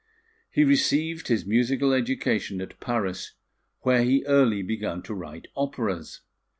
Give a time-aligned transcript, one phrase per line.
[0.49, 3.33] He received his musical education at Paris,
[3.81, 6.21] where he early began to write operas.